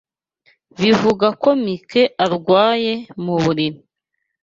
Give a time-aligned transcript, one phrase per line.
[0.81, 3.79] Bavuga ko Mike arwaye mu buriri.